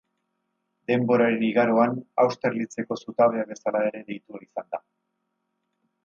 [0.91, 1.91] Denboraren igaroan
[2.23, 4.81] Austerlitzeko zutabea bezala ere deitua izan da.